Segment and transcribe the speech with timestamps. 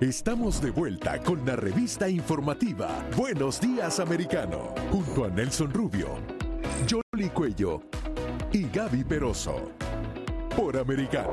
[0.00, 6.18] Estamos de vuelta con la revista informativa Buenos Días Americano, junto a Nelson Rubio,
[6.86, 7.82] Jolly Cuello
[8.52, 9.70] y Gaby Peroso,
[10.54, 11.30] por Americano.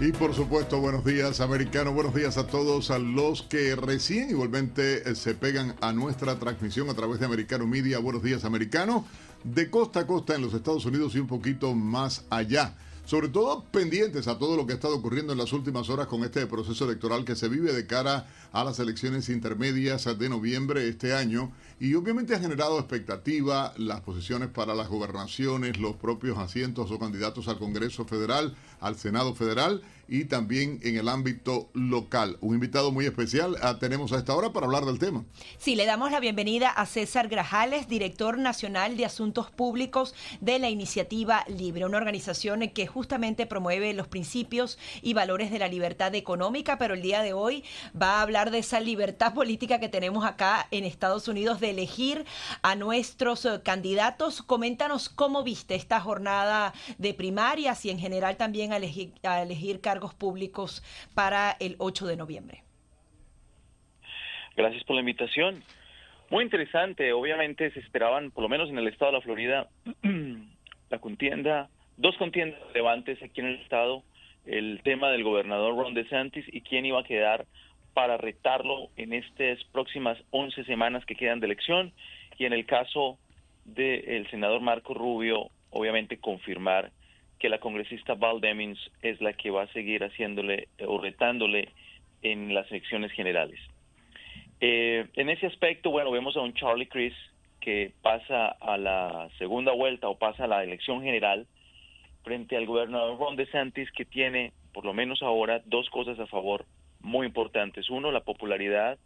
[0.00, 1.92] Y por supuesto, buenos días, americano.
[1.92, 6.88] Buenos días a todos, a los que recién igualmente eh, se pegan a nuestra transmisión
[6.88, 7.98] a través de Americano Media.
[7.98, 9.04] Buenos días, americano.
[9.44, 12.74] De costa a costa en los Estados Unidos y un poquito más allá
[13.04, 16.24] sobre todo pendientes a todo lo que ha estado ocurriendo en las últimas horas con
[16.24, 20.88] este proceso electoral que se vive de cara a las elecciones intermedias de noviembre de
[20.88, 21.52] este año.
[21.78, 27.48] Y obviamente ha generado expectativa las posiciones para las gobernaciones, los propios asientos o candidatos
[27.48, 32.38] al Congreso Federal, al Senado Federal y también en el ámbito local.
[32.40, 35.24] Un invitado muy especial ah, tenemos a esta hora para hablar del tema.
[35.58, 40.70] Sí, le damos la bienvenida a César Grajales, director nacional de Asuntos Públicos de la
[40.70, 46.78] Iniciativa Libre, una organización que justamente promueve los principios y valores de la libertad económica,
[46.78, 47.64] pero el día de hoy
[48.00, 52.24] va a hablar de esa libertad política que tenemos acá en Estados Unidos de elegir
[52.62, 54.42] a nuestros eh, candidatos.
[54.42, 59.80] Coméntanos cómo viste esta jornada de primarias y en general también a elegir, a elegir
[59.94, 60.82] cargos públicos
[61.14, 62.62] para el 8 de noviembre.
[64.56, 65.62] Gracias por la invitación.
[66.30, 67.12] Muy interesante.
[67.12, 69.68] Obviamente se esperaban, por lo menos en el estado de la Florida,
[70.90, 74.02] la contienda, dos contiendas relevantes aquí en el estado,
[74.46, 77.46] el tema del gobernador Ron DeSantis y quién iba a quedar
[77.92, 81.92] para retarlo en estas próximas 11 semanas que quedan de elección
[82.36, 83.16] y en el caso
[83.64, 86.90] del senador Marco Rubio, obviamente confirmar
[87.44, 91.68] que la congresista Val Demings es la que va a seguir haciéndole o retándole
[92.22, 93.60] en las elecciones generales.
[94.62, 97.12] Eh, en ese aspecto, bueno, vemos a un Charlie Chris
[97.60, 101.46] que pasa a la segunda vuelta o pasa a la elección general
[102.22, 106.64] frente al gobernador Ron DeSantis que tiene, por lo menos ahora, dos cosas a favor
[107.02, 107.90] muy importantes.
[107.90, 108.96] Uno, la popularidad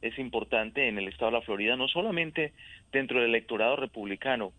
[0.00, 2.52] es importante en el estado de la Florida, no solamente
[2.92, 4.52] dentro del electorado republicano,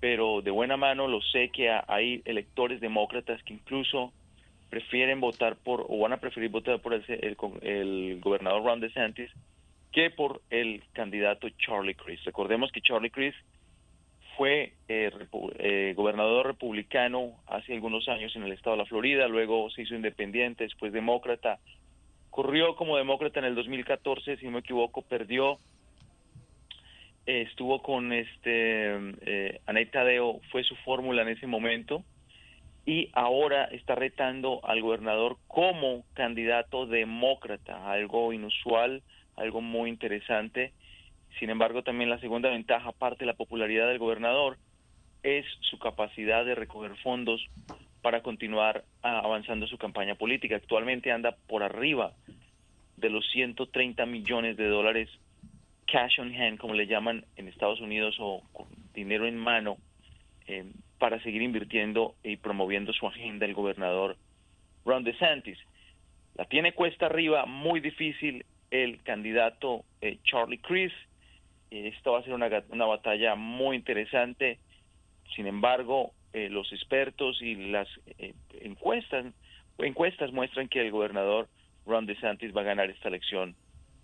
[0.00, 4.12] pero de buena mano lo sé que hay electores demócratas que incluso
[4.70, 7.04] prefieren votar por o van a preferir votar por el,
[7.62, 9.30] el, gobernador Ron DeSantis
[9.92, 12.26] que por el candidato Charlie Crist.
[12.26, 13.38] Recordemos que Charlie Crist
[14.36, 15.10] fue eh,
[15.58, 19.96] eh, gobernador republicano hace algunos años en el estado de la Florida, luego se hizo
[19.96, 21.58] independiente, después demócrata,
[22.30, 25.58] corrió como demócrata en el 2014, si no me equivoco, perdió
[27.28, 29.60] estuvo con este eh,
[29.92, 32.02] Tadeo, fue su fórmula en ese momento,
[32.86, 39.02] y ahora está retando al gobernador como candidato demócrata, algo inusual,
[39.36, 40.72] algo muy interesante.
[41.38, 44.56] Sin embargo, también la segunda ventaja, aparte de la popularidad del gobernador,
[45.22, 47.46] es su capacidad de recoger fondos
[48.00, 50.56] para continuar ah, avanzando su campaña política.
[50.56, 52.14] Actualmente anda por arriba
[52.96, 55.10] de los 130 millones de dólares
[55.90, 59.78] cash on hand, como le llaman en Estados Unidos, o con dinero en mano,
[60.46, 60.64] eh,
[60.98, 64.16] para seguir invirtiendo y promoviendo su agenda el gobernador
[64.84, 65.58] Ron DeSantis.
[66.34, 70.96] La tiene cuesta arriba, muy difícil el candidato eh, Charlie Crist.
[71.70, 74.58] Esta va a ser una, una batalla muy interesante.
[75.34, 77.88] Sin embargo, eh, los expertos y las
[78.60, 79.26] encuestas,
[79.78, 81.48] encuestas muestran que el gobernador
[81.86, 83.54] Ron DeSantis va a ganar esta elección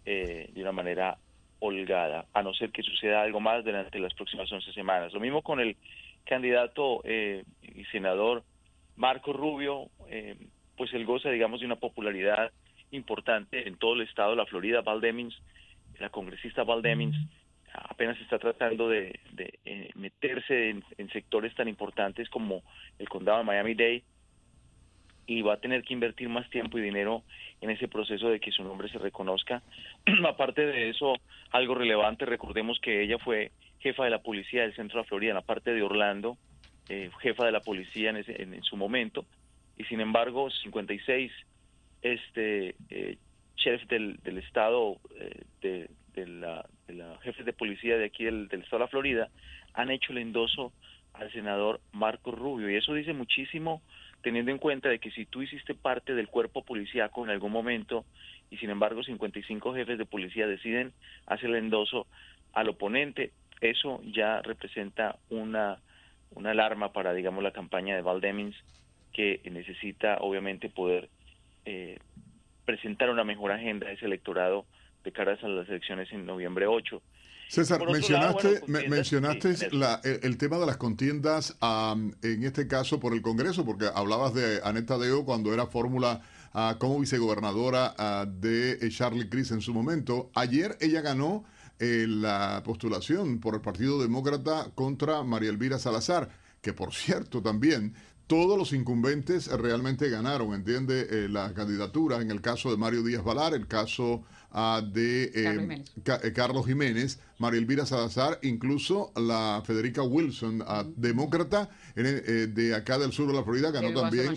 [0.05, 1.17] de una manera
[1.65, 5.13] holgada, a no ser que suceda algo más durante las próximas 11 semanas.
[5.13, 5.77] Lo mismo con el
[6.25, 8.45] candidato eh, y senador
[8.97, 10.37] Marco Rubio, eh,
[10.77, 12.53] pues él goza, digamos, de una popularidad
[12.91, 14.83] importante en todo el estado de la Florida.
[14.83, 15.35] Val Demings,
[15.99, 17.17] la congresista Val Demings,
[17.73, 19.19] apenas está tratando de,
[19.65, 22.63] eh, meterse en, en, sectores tan importantes como
[22.99, 24.05] el condado de Miami-Dade
[25.27, 27.23] y va a tener que invertir más tiempo y dinero
[27.61, 29.63] en ese proceso de que su nombre se reconozca.
[30.27, 31.15] Aparte de eso,
[31.51, 35.37] algo relevante, recordemos que ella fue jefa de la policía del centro de Florida, en
[35.37, 36.37] la parte de Orlando,
[36.89, 39.25] eh, jefa de la policía en, ese, en, su momento,
[39.77, 41.33] y sin embargo, 56
[42.03, 43.17] este, eh,
[43.57, 48.63] chefs del, del estado, eh, de, de la jefe de policía de aquí del, del
[48.63, 49.29] estado de la Florida,
[49.73, 50.73] han hecho el endoso
[51.15, 53.83] al senador Marco Rubio, y eso dice muchísimo
[54.23, 58.05] teniendo en cuenta de que si tú hiciste parte del cuerpo policíaco en algún momento
[58.51, 60.93] y sin embargo 55 jefes de policía deciden
[61.27, 62.07] hacer el endoso
[62.55, 65.79] al oponente, eso ya representa una,
[66.35, 68.57] una alarma para, digamos, la campaña de Val Demings
[69.13, 71.09] que necesita obviamente poder
[71.67, 71.99] eh,
[72.65, 74.65] presentar una mejor agenda a ese electorado
[75.05, 77.01] de cara a las elecciones en noviembre 8.
[77.49, 79.55] César, mencionaste, mencionaste
[80.23, 84.99] el, tema de las contiendas, en este caso por el Congreso, porque hablabas de Aneta
[84.99, 86.21] Deo cuando era fórmula
[86.79, 90.31] como vicegobernadora de Charlie Cris en su momento.
[90.35, 91.45] Ayer ella ganó
[91.79, 96.31] la postulación por el Partido Demócrata contra María Elvira Salazar,
[96.61, 97.95] que por cierto también
[98.27, 102.21] todos los incumbentes realmente ganaron, entiende, eh, la candidatura.
[102.21, 107.21] En el caso de Mario Díaz Valar, el caso ah, de eh, eh, Carlos, Jiménez.
[107.39, 113.45] María Elvira Salazar, incluso la Federica Wilson, ah, demócrata de acá del sur de la
[113.45, 114.35] Florida, ganó también,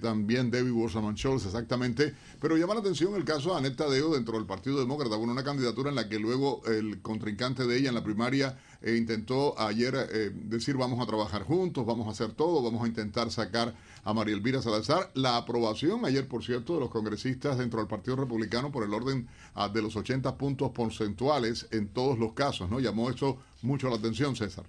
[0.00, 0.50] también.
[0.50, 2.14] David Wasserman Schultz, exactamente.
[2.40, 5.44] Pero llama la atención el caso de Aneta Deo dentro del Partido Demócrata, bueno, una
[5.44, 9.94] candidatura en la que luego el contrincante de ella en la primaria e intentó ayer
[10.12, 13.74] eh, decir vamos a trabajar juntos, vamos a hacer todo, vamos a intentar sacar
[14.04, 15.10] a María Elvira Salazar.
[15.14, 19.28] La aprobación ayer, por cierto, de los congresistas dentro del Partido Republicano por el orden
[19.54, 22.80] ah, de los 80 puntos porcentuales en todos los casos, ¿no?
[22.80, 24.64] Llamó eso mucho la atención, César.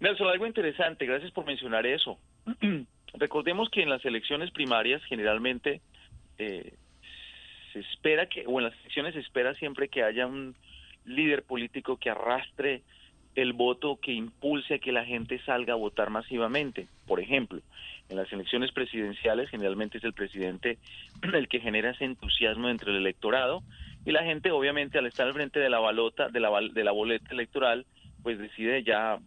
[0.00, 2.18] Nelson, algo interesante, gracias por mencionar eso.
[3.14, 5.82] Recordemos que en las elecciones primarias generalmente
[6.38, 6.72] eh,
[7.74, 10.54] se espera que, o en las elecciones se espera siempre que haya un
[11.04, 12.82] líder político que arrastre
[13.34, 16.88] el voto que impulse a que la gente salga a votar masivamente.
[17.06, 17.60] Por ejemplo,
[18.08, 20.78] en las elecciones presidenciales generalmente es el presidente
[21.34, 23.62] el que genera ese entusiasmo entre el electorado
[24.04, 26.92] y la gente obviamente al estar al frente de la balota de la, de la
[26.92, 27.86] boleta electoral
[28.22, 29.18] pues decide ya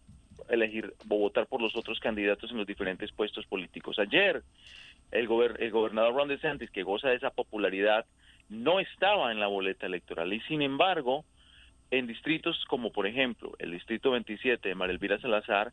[0.48, 3.98] elegir o votar por los otros candidatos en los diferentes puestos políticos.
[3.98, 4.42] Ayer
[5.10, 5.28] el,
[5.58, 8.04] el gobernador Ron DeSantis que goza de esa popularidad
[8.48, 11.24] no estaba en la boleta electoral y sin embargo
[11.90, 15.72] en distritos como por ejemplo el distrito 27 de María Elvira Salazar,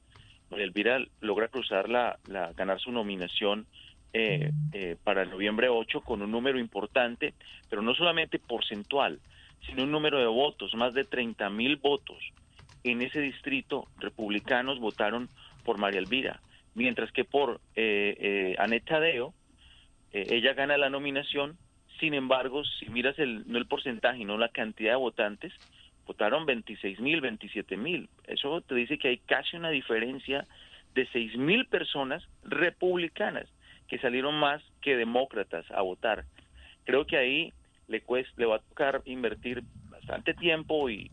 [0.50, 3.68] María Elvira logra cruzar la, la ganar su nominación
[4.16, 7.34] eh, eh, para el noviembre 8 con un número importante,
[7.68, 9.20] pero no solamente porcentual,
[9.66, 12.20] sino un número de votos, más de 30 mil votos.
[12.84, 15.30] En ese distrito, republicanos votaron
[15.64, 16.42] por María Elvira,
[16.76, 19.34] mientras que por eh, eh Aneta Deo,
[20.12, 21.58] ella gana la nominación,
[22.00, 25.54] sin embargo, si miras el, no el porcentaje, no la cantidad de votantes,
[26.06, 28.10] votaron 26 mil, 27 mil.
[28.28, 30.46] Eso te dice que hay casi una diferencia
[30.94, 33.50] de 6 mil personas republicanas
[33.94, 36.26] que salieron más que demócratas a votar.
[36.84, 37.54] Creo que ahí
[37.88, 41.12] le, cuesta, le va a tocar invertir bastante tiempo y,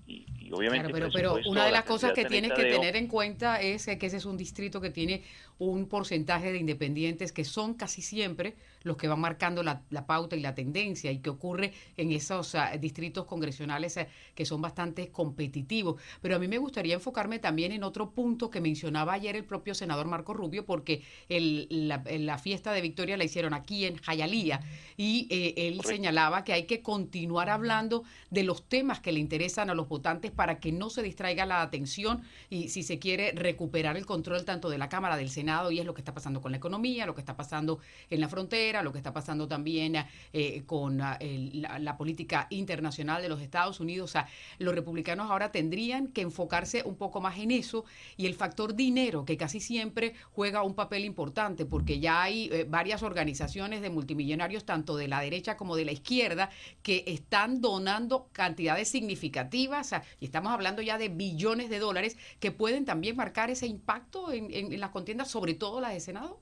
[0.51, 0.91] obviamente...
[0.91, 4.17] pero, pero una de las cosas que tienes que tener en cuenta es que ese
[4.17, 5.25] es un distrito que tiene
[5.59, 10.41] un porcentaje de independientes que son casi siempre los que van marcando la, pauta y
[10.41, 16.01] la tendencia y que ocurre en esos distritos congresionales eh, que son bastante competitivos.
[16.21, 19.75] Pero a mí me gustaría enfocarme también en otro punto que mencionaba ayer el propio
[19.75, 24.61] senador Marco Rubio, porque el, la, fiesta de Victoria la hicieron aquí en Jayalía
[24.97, 29.69] y eh, él señalaba que hay que continuar hablando de los temas que le interesan
[29.69, 33.97] a los votantes para que no se distraiga la atención y si se quiere recuperar
[33.97, 36.53] el control tanto de la Cámara del Senado y es lo que está pasando con
[36.53, 39.97] la economía, lo que está pasando en la frontera, lo que está pasando también
[40.33, 44.11] eh, con ah, la, política internacional de los Estados Unidos.
[44.11, 44.29] O sea,
[44.59, 47.85] los republicanos ahora tendrían que enfocarse un poco más en eso
[48.17, 52.65] y el factor dinero, que casi siempre juega un papel importante, porque ya hay eh,
[52.69, 56.51] varias organizaciones de multimillonarios, tanto de la derecha como de la izquierda,
[56.83, 62.85] que están donando cantidades significativas, y estamos hablando ya de billones de dólares, que pueden
[62.85, 66.41] también marcar ese impacto en, en, en las contiendas sobre todo la de Senado?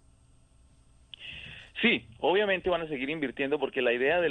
[1.81, 4.31] Sí, obviamente van a seguir invirtiendo porque la idea de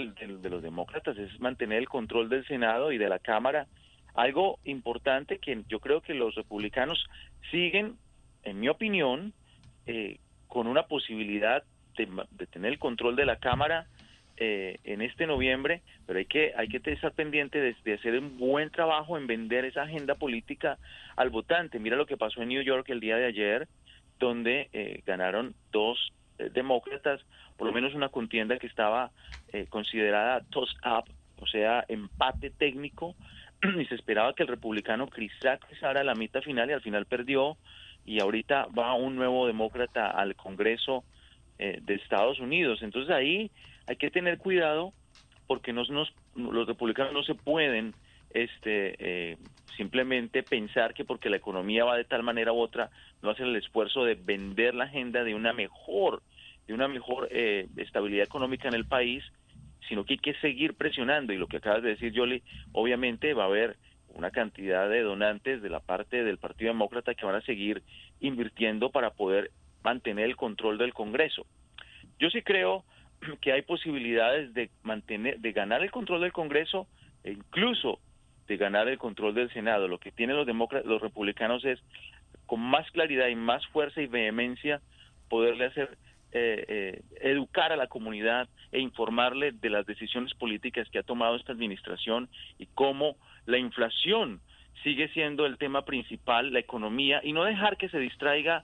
[0.50, 3.68] los demócratas es mantener el control del Senado y de la Cámara.
[4.16, 7.06] Algo importante que yo creo que los republicanos
[7.50, 7.96] siguen,
[8.44, 9.34] en mi opinión,
[9.86, 10.18] eh,
[10.48, 11.64] con una posibilidad
[11.96, 12.08] de,
[12.48, 13.88] tener el control de la Cámara
[14.36, 18.38] eh, en este noviembre, pero hay que hay que estar pendiente de, de, hacer un
[18.38, 20.78] buen trabajo en vender esa agenda política
[21.16, 21.80] al votante.
[21.80, 23.68] Mira lo que pasó en New York el día de ayer,
[24.20, 27.22] donde eh, ganaron dos demócratas,
[27.58, 29.12] por lo menos una contienda que estaba
[29.54, 31.06] eh, considerada toss-up,
[31.40, 33.16] o sea, empate técnico,
[33.80, 37.58] y se esperaba que el republicano Chris a la mitad final y al final perdió,
[38.06, 41.04] y ahorita va un nuevo demócrata al Congreso
[41.58, 42.84] de Estados Unidos.
[42.84, 43.52] Entonces ahí
[43.88, 44.94] hay que tener cuidado
[45.48, 47.96] porque nos, los republicanos no se pueden
[48.32, 49.38] este eh,
[49.76, 52.90] simplemente pensar que porque la economía va de tal manera u otra
[53.22, 56.22] no hacen el esfuerzo de vender la agenda de una mejor
[56.68, 59.24] de una mejor eh, estabilidad económica en el país
[59.88, 61.34] sino que hay que seguir presionando.
[61.34, 63.78] Y lo que acabas de decir Yoli obviamente va a haber
[64.10, 67.84] una cantidad de donantes de la parte del Partido Demócrata que van a seguir
[68.20, 69.52] invirtiendo para poder
[69.84, 71.46] mantener el control del Congreso.
[72.20, 72.84] Yo sí creo
[73.42, 76.88] que hay posibilidades de mantener de ganar el control del Congreso
[77.24, 78.00] e incluso
[78.48, 79.88] de ganar el control del Senado.
[79.88, 80.48] Lo que tienen los
[80.86, 81.80] los republicanos es
[82.46, 84.82] con más claridad y más fuerza y vehemencia
[85.30, 85.98] poderle hacer
[86.34, 91.36] eh, eh, educar a la comunidad e informarle de las decisiones políticas que ha tomado
[91.36, 94.42] esta administración y cómo la inflación
[94.84, 98.64] sigue siendo el tema principal, la economía, y no dejar que se distraiga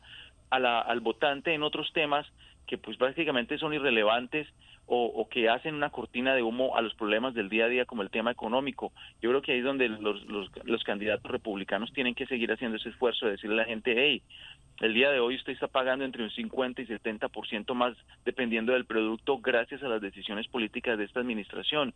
[0.49, 2.27] al votante en otros temas
[2.67, 4.47] que pues prácticamente son irrelevantes
[4.85, 8.01] o, que hacen una cortina de humo a los problemas del día a día como
[8.01, 8.91] el tema económico.
[9.21, 12.77] Yo creo que ahí es donde los, los, los candidatos republicanos tienen que seguir haciendo
[12.77, 14.21] ese esfuerzo de decirle a la gente, hey,
[14.81, 18.85] el día de hoy usted está pagando entre un 50 y 70% más dependiendo del
[18.85, 21.93] producto gracias a las decisiones políticas de esta administración.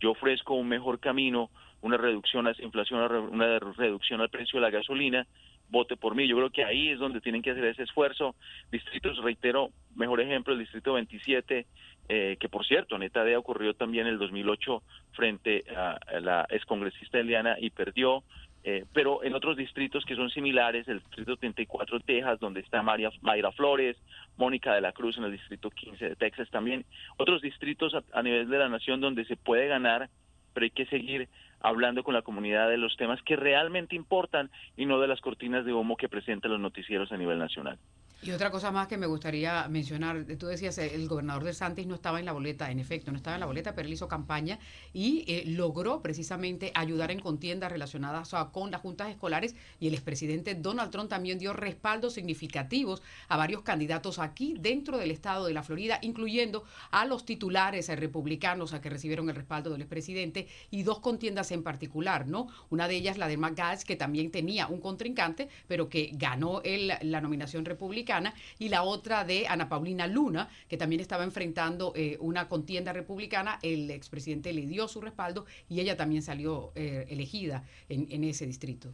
[0.00, 1.50] Yo ofrezco un mejor camino,
[1.82, 5.26] una reducción a esa inflación, una reducción al precio de la gasolina,
[5.70, 6.26] vote por mí.
[6.26, 8.34] Yo creo que ahí es donde tienen que hacer ese esfuerzo.
[8.70, 11.66] Distritos, reitero, mejor ejemplo, el distrito 27,
[12.12, 17.20] eh, que por cierto, Neta de ocurrió también en el 2008 frente a, la excongresista
[17.20, 18.24] Eliana y perdió.
[18.64, 22.82] Eh, pero en otros distritos que son similares, el distrito 34 de Texas, donde está
[22.82, 23.96] María, Mayra Flores,
[24.36, 26.84] Mónica de la Cruz en el distrito 15 de Texas también,
[27.16, 30.10] otros distritos a nivel de la nación donde se puede ganar,
[30.52, 31.28] pero hay que seguir
[31.60, 35.64] hablando con la comunidad de los temas que realmente importan y no de las cortinas
[35.64, 37.78] de humo que presentan los noticieros a nivel nacional.
[38.22, 41.94] Y otra cosa más que me gustaría mencionar, tú decías, el gobernador de Santis no
[41.94, 44.58] estaba en la boleta, en efecto, no estaba en la boleta, pero él hizo campaña
[44.92, 50.54] y eh, logró precisamente ayudar en contiendas relacionadas con las juntas escolares y el expresidente
[50.54, 55.62] Donald Trump también dio respaldos significativos a varios candidatos aquí dentro del estado de la
[55.62, 60.82] Florida, incluyendo a los titulares eh, republicanos a que recibieron el respaldo del expresidente y
[60.82, 62.48] dos contiendas en particular, ¿no?
[62.68, 66.92] Una de ellas, la de McGath, que también tenía un contrincante, pero que ganó el,
[67.00, 68.09] la nominación republicana
[68.58, 73.58] y la otra de Ana Paulina Luna, que también estaba enfrentando eh, una contienda republicana.
[73.62, 78.92] El expresidente le dio su respaldo y ella también salió eh, elegida en, ese distrito.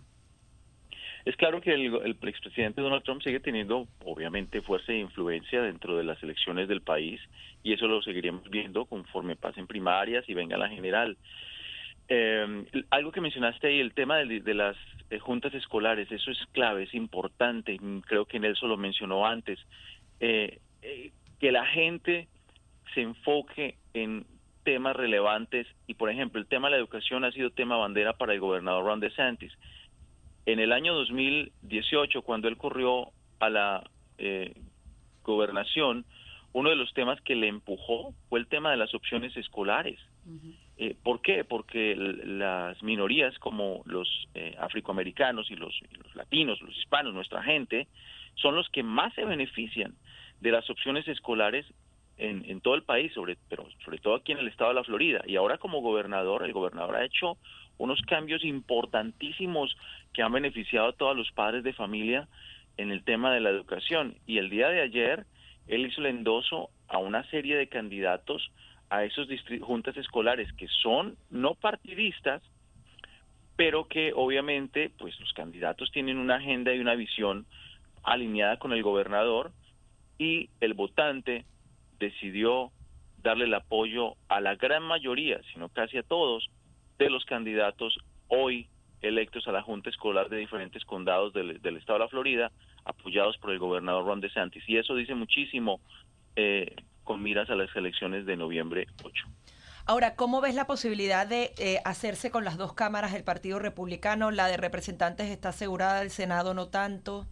[1.24, 5.96] Es claro que el, el, expresidente Donald Trump sigue teniendo, obviamente, fuerza e influencia dentro
[5.96, 7.20] de las elecciones del país
[7.64, 11.16] y eso lo seguiremos viendo conforme pasen primarias y venga la general.
[12.08, 14.76] Eh, algo que mencionaste ahí, el tema de, las
[15.10, 19.58] eh, juntas escolares, eso es clave, es importante, creo que Nelson lo mencionó antes,
[20.20, 21.10] eh, eh,
[21.40, 22.28] que la gente
[22.94, 24.24] se enfoque en
[24.62, 28.34] temas relevantes y, por ejemplo, el tema de la educación ha sido tema bandera para
[28.34, 29.52] el gobernador Ron DeSantis.
[30.44, 33.10] En el año 2018, cuando él corrió
[33.40, 33.90] a la
[35.24, 36.04] gobernación,
[36.52, 40.00] uno de los temas que le empujó fue el tema de las opciones escolares.
[40.78, 41.44] Eh, ¿Por qué?
[41.44, 45.74] Porque las minorías como los eh, afroamericanos y los,
[46.14, 47.88] latinos, los hispanos, nuestra gente,
[48.34, 49.94] son los que más se benefician
[50.40, 51.64] de las opciones escolares
[52.18, 55.22] en, todo el país, sobre, pero sobre todo aquí en el estado de la Florida.
[55.26, 57.36] Y ahora como gobernador, el gobernador ha hecho
[57.76, 59.76] unos cambios importantísimos
[60.14, 62.26] que han beneficiado a todos los padres de familia
[62.78, 64.16] en el tema de la educación.
[64.26, 65.26] Y el día de ayer,
[65.66, 68.50] él hizo el endoso a una serie de candidatos
[68.90, 69.28] a esos
[69.60, 72.42] juntas escolares que son no partidistas,
[73.56, 77.46] pero que obviamente pues los candidatos tienen una agenda y una visión
[78.02, 79.52] alineada con el gobernador
[80.18, 81.44] y el votante
[81.98, 82.70] decidió
[83.22, 86.48] darle el apoyo a la gran mayoría, sino casi a todos,
[86.98, 88.68] de los candidatos hoy
[89.02, 92.52] electos a la Junta Escolar de diferentes condados del, estado de la Florida,
[92.84, 94.64] apoyados por el gobernador Ron DeSantis.
[94.68, 95.80] Y eso dice muchísimo
[96.36, 96.74] eh,
[97.06, 99.24] con miras a las elecciones de noviembre 8.
[99.86, 104.32] Ahora, ¿cómo ves la posibilidad de eh, hacerse con las dos cámaras del Partido Republicano?
[104.32, 107.24] La de representantes está asegurada, el Senado no tanto.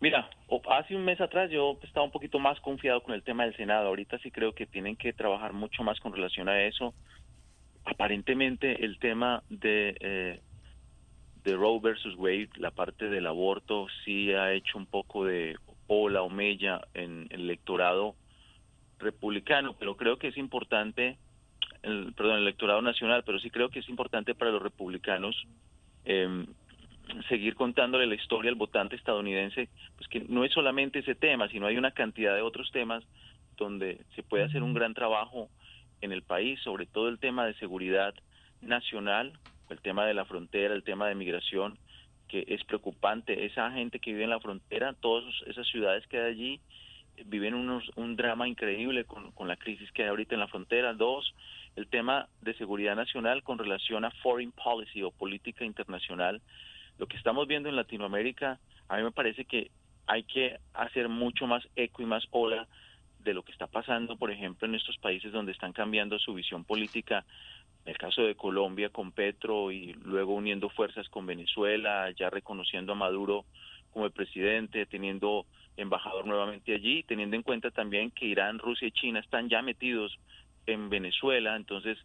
[0.00, 0.30] Mira,
[0.70, 3.88] hace un mes atrás yo estaba un poquito más confiado con el tema del Senado.
[3.88, 6.94] Ahorita sí creo que tienen que trabajar mucho más con relación a eso.
[7.84, 10.40] Aparentemente el tema de, eh,
[11.44, 15.56] de Roe versus Wade, la parte del aborto, sí ha hecho un poco de
[15.86, 18.14] o la Omeya en el electorado
[18.98, 21.18] republicano, pero creo que es importante,
[21.82, 25.36] el, perdón, el electorado nacional, pero sí creo que es importante para los republicanos
[26.04, 26.46] em,
[27.28, 31.66] seguir contándole la historia al votante estadounidense, pues que no es solamente ese tema, sino
[31.66, 33.04] hay una cantidad de otros temas
[33.56, 35.48] donde se puede hacer un gran trabajo
[36.00, 38.14] en el país, sobre todo el tema de seguridad
[38.60, 39.32] nacional,
[39.70, 41.78] el tema de la frontera, el tema de migración,
[42.28, 43.46] que es preocupante.
[43.46, 46.60] Esa gente que vive en la frontera, todas esas ciudades que hay allí,
[47.24, 50.92] viven unos, un drama increíble con, con la crisis que hay ahorita en la frontera.
[50.92, 51.34] Dos,
[51.76, 56.42] el tema de seguridad nacional con relación a foreign policy o política internacional.
[56.98, 59.70] Lo que estamos viendo en Latinoamérica, a mí me parece que
[60.06, 62.66] hay que hacer mucho más eco y más ola
[63.20, 66.64] de lo que está pasando, por ejemplo, en estos países donde están cambiando su visión
[66.64, 67.24] política
[67.86, 72.96] el caso de Colombia con Petro y luego uniendo fuerzas con Venezuela, ya reconociendo a
[72.96, 73.44] Maduro
[73.92, 79.20] como presidente, teniendo embajador nuevamente allí, teniendo en cuenta también que Irán, Rusia y China
[79.20, 80.18] están ya metidos
[80.66, 81.96] en Venezuela, entonces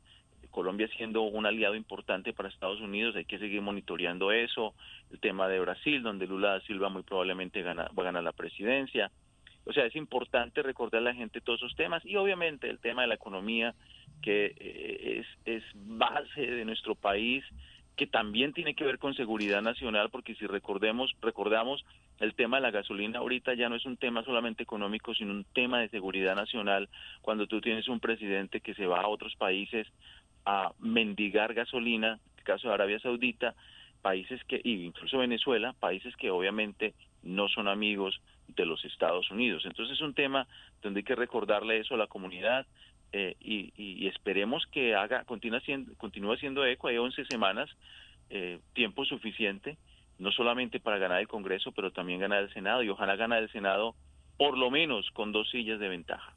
[0.51, 4.75] Colombia siendo un aliado importante para Estados Unidos, hay que seguir monitoreando eso,
[5.11, 8.33] el tema de Brasil, donde Lula da Silva muy probablemente gana, va a ganar la
[8.33, 9.11] presidencia.
[9.65, 13.03] O sea, es importante recordar a la gente todos esos temas y obviamente el tema
[13.03, 13.75] de la economía,
[14.21, 17.43] que eh, es, es base de nuestro país,
[17.95, 21.85] que también tiene que ver con seguridad nacional, porque si recordemos, recordamos
[22.19, 25.45] el tema de la gasolina ahorita ya no es un tema solamente económico, sino un
[25.53, 26.89] tema de seguridad nacional,
[27.21, 29.87] cuando tú tienes un presidente que se va a otros países
[30.45, 33.55] a mendigar gasolina, en el caso de Arabia Saudita,
[34.01, 39.63] países que, incluso Venezuela, países que obviamente no son amigos de los Estados Unidos.
[39.65, 40.47] Entonces es un tema
[40.81, 42.65] donde hay que recordarle eso a la comunidad
[43.13, 46.87] eh, y, esperemos que haga, continúe siendo, continúe haciendo eco.
[46.87, 47.69] Hay 11 semanas,
[48.29, 49.77] eh, tiempo suficiente,
[50.17, 53.51] no solamente para ganar el Congreso, pero también ganar el Senado y ojalá ganar el
[53.51, 53.95] Senado
[54.37, 56.33] por lo menos con dos sillas de ventaja.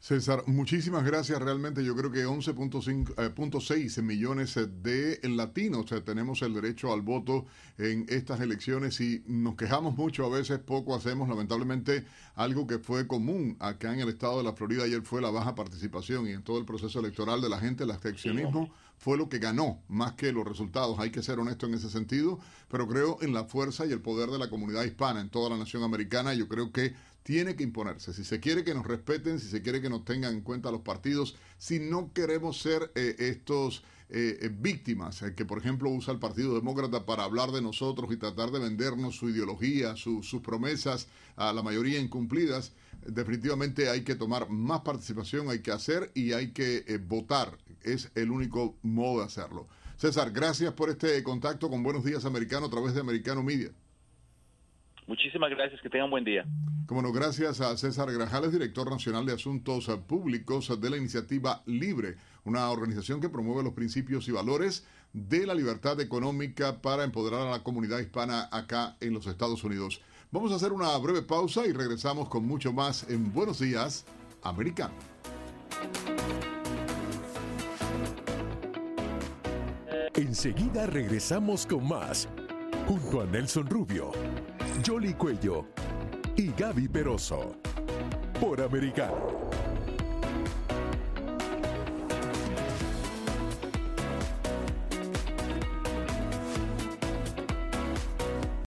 [0.00, 1.42] César, muchísimas gracias.
[1.42, 7.46] Realmente yo creo que 11.6 eh, millones de latinos tenemos el derecho al voto
[7.78, 11.28] en estas elecciones y nos quejamos mucho, a veces poco hacemos.
[11.28, 12.04] Lamentablemente,
[12.36, 15.56] algo que fue común acá en el estado de la Florida ayer fue la baja
[15.56, 19.38] participación y en todo el proceso electoral de la gente, el abstencionismo fue lo que
[19.38, 20.98] ganó más que los resultados.
[20.98, 22.38] Hay que ser honesto en ese sentido,
[22.68, 25.56] pero creo en la fuerza y el poder de la comunidad hispana en toda la
[25.56, 26.34] nación americana.
[26.34, 26.94] Yo creo que
[27.28, 28.14] tiene que imponerse.
[28.14, 30.80] Si se quiere que nos respeten, si se quiere que nos tengan en cuenta los
[30.80, 36.20] partidos, si no queremos ser eh, estos eh, eh, víctimas, que por ejemplo usa el
[36.20, 41.06] Partido Demócrata para hablar de nosotros y tratar de vendernos su ideología, sus promesas,
[41.36, 42.72] a la mayoría incumplidas,
[43.06, 47.58] definitivamente hay que tomar más participación, hay que hacer y hay que votar.
[47.82, 49.68] Es el único modo de hacerlo.
[49.98, 53.70] César, gracias por este contacto con Buenos Días Americano a través de Americano Media.
[55.08, 56.44] Muchísimas gracias, que tengan buen día.
[56.86, 62.16] Como no, gracias a César Grajales, director nacional de Asuntos Públicos de la Iniciativa Libre,
[62.44, 67.50] una organización que promueve los principios y valores de la libertad económica para empoderar a
[67.50, 70.02] la comunidad hispana acá en los Estados Unidos.
[70.30, 74.04] Vamos a hacer una breve pausa y regresamos con mucho más en Buenos Días,
[74.42, 74.94] Americano.
[80.14, 82.28] Enseguida regresamos con más,
[82.88, 84.12] junto a Nelson Rubio
[84.82, 85.66] Jolly Cuello
[86.36, 87.56] y Gaby Peroso.
[88.40, 89.37] Por Americano.